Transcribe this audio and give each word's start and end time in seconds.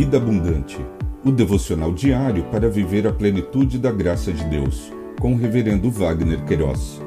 Vida 0.00 0.16
Abundante, 0.16 0.78
o 1.22 1.30
devocional 1.30 1.92
diário 1.92 2.50
para 2.50 2.70
viver 2.70 3.06
a 3.06 3.12
plenitude 3.12 3.78
da 3.78 3.92
graça 3.92 4.32
de 4.32 4.42
Deus, 4.48 4.90
com 5.20 5.34
o 5.34 5.36
Reverendo 5.36 5.90
Wagner 5.90 6.42
Queiroz, 6.46 6.98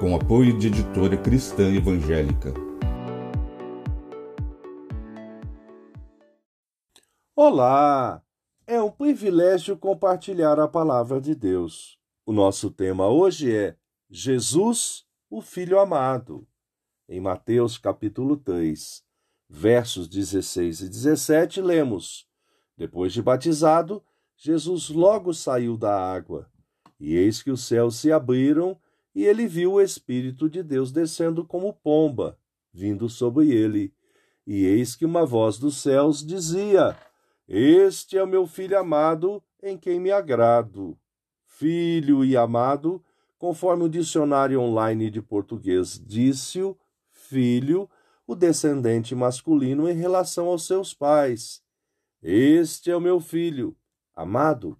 com 0.00 0.16
apoio 0.16 0.58
de 0.58 0.66
editora 0.66 1.16
cristã 1.16 1.72
evangélica. 1.72 2.52
Olá! 7.36 8.20
É 8.66 8.82
um 8.82 8.90
privilégio 8.90 9.76
compartilhar 9.76 10.58
a 10.58 10.66
palavra 10.66 11.20
de 11.20 11.36
Deus. 11.36 11.96
O 12.26 12.32
nosso 12.32 12.72
tema 12.72 13.06
hoje 13.06 13.54
é 13.54 13.76
Jesus, 14.10 15.04
o 15.30 15.40
Filho 15.40 15.78
amado. 15.78 16.44
Em 17.08 17.20
Mateus 17.20 17.78
capítulo 17.78 18.36
3, 18.36 19.00
versos 19.48 20.08
16 20.08 20.80
e 20.80 20.88
17, 20.88 21.60
lemos: 21.60 22.31
Depois 22.82 23.12
de 23.12 23.22
batizado, 23.22 24.02
Jesus 24.36 24.88
logo 24.88 25.32
saiu 25.32 25.76
da 25.76 25.96
água, 25.96 26.50
e 26.98 27.14
eis 27.14 27.40
que 27.40 27.52
os 27.52 27.62
céus 27.64 27.94
se 27.94 28.10
abriram, 28.10 28.76
e 29.14 29.24
ele 29.24 29.46
viu 29.46 29.74
o 29.74 29.80
Espírito 29.80 30.50
de 30.50 30.64
Deus 30.64 30.90
descendo 30.90 31.44
como 31.44 31.72
pomba, 31.72 32.36
vindo 32.72 33.08
sobre 33.08 33.52
ele. 33.52 33.94
E 34.44 34.64
eis 34.64 34.96
que 34.96 35.04
uma 35.04 35.24
voz 35.24 35.58
dos 35.58 35.76
céus 35.76 36.26
dizia: 36.26 36.96
Este 37.46 38.18
é 38.18 38.24
o 38.24 38.26
meu 38.26 38.48
filho 38.48 38.76
amado, 38.76 39.40
em 39.62 39.78
quem 39.78 40.00
me 40.00 40.10
agrado. 40.10 40.98
Filho 41.46 42.24
e 42.24 42.36
amado, 42.36 43.00
conforme 43.38 43.84
o 43.84 43.88
dicionário 43.88 44.60
online 44.60 45.08
de 45.08 45.22
português 45.22 46.02
disse-o, 46.04 46.76
filho 47.12 47.88
o 48.26 48.34
descendente 48.34 49.14
masculino 49.14 49.88
em 49.88 49.94
relação 49.94 50.48
aos 50.48 50.66
seus 50.66 50.92
pais. 50.92 51.61
Este 52.22 52.90
é 52.90 52.96
o 52.96 53.00
meu 53.00 53.18
filho, 53.18 53.76
amado, 54.14 54.78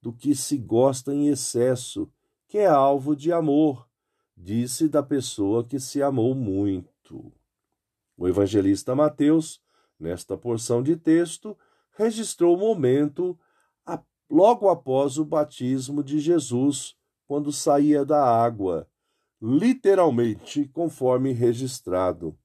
do 0.00 0.12
que 0.12 0.36
se 0.36 0.56
gosta 0.56 1.12
em 1.12 1.26
excesso, 1.26 2.08
que 2.46 2.58
é 2.58 2.66
alvo 2.66 3.16
de 3.16 3.32
amor, 3.32 3.88
disse 4.36 4.88
da 4.88 5.02
pessoa 5.02 5.64
que 5.64 5.80
se 5.80 6.00
amou 6.00 6.32
muito. 6.32 7.32
O 8.16 8.28
evangelista 8.28 8.94
Mateus, 8.94 9.60
nesta 9.98 10.36
porção 10.36 10.80
de 10.80 10.96
texto, 10.96 11.58
registrou 11.90 12.54
o 12.54 12.60
momento 12.60 13.36
logo 14.30 14.68
após 14.68 15.18
o 15.18 15.24
batismo 15.24 16.02
de 16.02 16.18
Jesus, 16.18 16.96
quando 17.26 17.52
saía 17.52 18.04
da 18.04 18.24
água, 18.24 18.88
literalmente 19.40 20.68
conforme 20.68 21.32
registrado. 21.32 22.36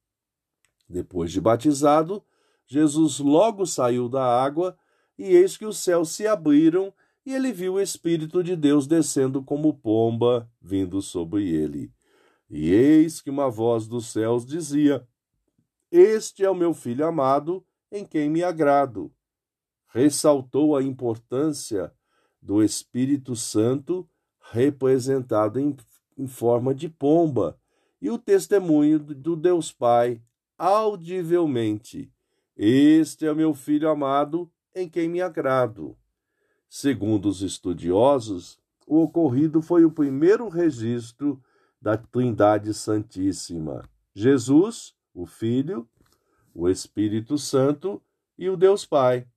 Depois 0.87 1.31
de 1.31 1.39
batizado, 1.39 2.23
Jesus 2.71 3.19
logo 3.19 3.65
saiu 3.65 4.07
da 4.07 4.23
água, 4.23 4.77
e 5.17 5.25
eis 5.25 5.57
que 5.57 5.65
os 5.65 5.77
céus 5.77 6.11
se 6.11 6.25
abriram, 6.25 6.93
e 7.25 7.35
ele 7.35 7.51
viu 7.51 7.73
o 7.73 7.81
Espírito 7.81 8.41
de 8.41 8.55
Deus 8.55 8.87
descendo 8.87 9.43
como 9.43 9.73
pomba, 9.73 10.49
vindo 10.61 11.01
sobre 11.01 11.49
ele. 11.49 11.91
E 12.49 12.71
eis 12.71 13.19
que 13.19 13.29
uma 13.29 13.49
voz 13.49 13.89
dos 13.89 14.05
céus 14.05 14.45
dizia: 14.45 15.05
Este 15.91 16.45
é 16.45 16.49
o 16.49 16.55
meu 16.55 16.73
filho 16.73 17.05
amado, 17.05 17.61
em 17.91 18.05
quem 18.05 18.29
me 18.29 18.41
agrado. 18.41 19.11
Ressaltou 19.89 20.77
a 20.77 20.81
importância 20.81 21.91
do 22.41 22.63
Espírito 22.63 23.35
Santo, 23.35 24.09
representado 24.49 25.59
em, 25.59 25.75
em 26.17 26.25
forma 26.25 26.73
de 26.73 26.87
pomba, 26.87 27.59
e 28.01 28.09
o 28.09 28.17
testemunho 28.17 28.97
do 28.97 29.35
Deus 29.35 29.73
Pai 29.73 30.21
audivelmente: 30.57 32.09
Este 32.55 33.25
é 33.25 33.33
meu 33.33 33.53
filho 33.53 33.89
amado, 33.89 34.51
em 34.75 34.89
quem 34.89 35.07
me 35.09 35.21
agrado. 35.21 35.97
Segundo 36.69 37.27
os 37.27 37.41
estudiosos, 37.41 38.59
o 38.85 39.01
ocorrido 39.01 39.61
foi 39.61 39.85
o 39.85 39.91
primeiro 39.91 40.49
registro 40.49 41.41
da 41.81 41.97
Trindade 41.97 42.73
Santíssima: 42.73 43.83
Jesus, 44.13 44.93
o 45.13 45.25
Filho, 45.25 45.87
o 46.53 46.69
Espírito 46.69 47.37
Santo 47.37 48.01
e 48.37 48.49
o 48.49 48.57
Deus 48.57 48.85
Pai. 48.85 49.27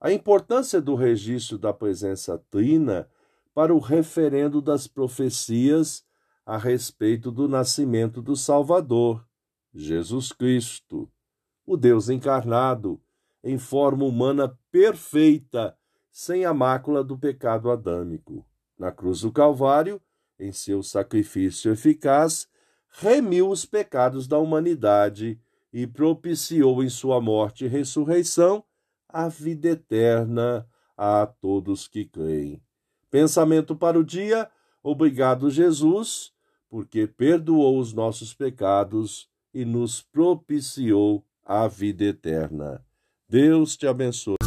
A 0.00 0.12
importância 0.12 0.80
do 0.80 0.94
registro 0.94 1.58
da 1.58 1.72
presença 1.72 2.38
trina 2.50 3.08
para 3.54 3.74
o 3.74 3.78
referendo 3.78 4.60
das 4.60 4.86
profecias 4.86 6.04
a 6.44 6.58
respeito 6.58 7.30
do 7.30 7.48
nascimento 7.48 8.20
do 8.20 8.36
Salvador, 8.36 9.26
Jesus 9.74 10.32
Cristo, 10.32 11.10
o 11.66 11.76
Deus 11.76 12.08
encarnado, 12.08 13.00
em 13.42 13.58
forma 13.58 14.04
humana 14.04 14.56
perfeita, 14.70 15.76
sem 16.10 16.44
a 16.44 16.54
mácula 16.54 17.02
do 17.02 17.18
pecado 17.18 17.70
adâmico. 17.70 18.46
Na 18.78 18.92
cruz 18.92 19.20
do 19.20 19.32
Calvário, 19.32 20.00
em 20.38 20.52
seu 20.52 20.82
sacrifício 20.82 21.72
eficaz, 21.72 22.48
remiu 22.88 23.50
os 23.50 23.66
pecados 23.66 24.26
da 24.26 24.38
humanidade 24.38 25.40
e 25.72 25.86
propiciou 25.86 26.82
em 26.82 26.88
sua 26.88 27.20
morte 27.20 27.64
e 27.64 27.68
ressurreição 27.68 28.64
a 29.08 29.28
vida 29.28 29.68
eterna 29.68 30.66
a 30.96 31.26
todos 31.26 31.88
que 31.88 32.04
creem. 32.04 32.62
Pensamento 33.10 33.76
para 33.76 33.98
o 33.98 34.04
dia. 34.04 34.50
Obrigado, 34.82 35.50
Jesus, 35.50 36.32
porque 36.68 37.06
perdoou 37.06 37.78
os 37.78 37.92
nossos 37.92 38.32
pecados 38.32 39.28
e 39.52 39.64
nos 39.64 40.02
propiciou 40.02 41.24
a 41.46 41.68
vida 41.68 42.04
eterna. 42.04 42.84
Deus 43.28 43.76
te 43.76 43.86
abençoe. 43.86 44.45